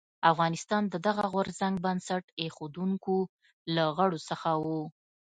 افغانستان 0.31 0.83
د 0.89 0.95
دغه 1.07 1.23
غورځنګ 1.33 1.75
بنسټ 1.85 2.23
ایښودونکو 2.41 3.17
له 3.75 3.83
غړو 3.97 4.19
څخه 4.29 4.49
و. 4.63 4.65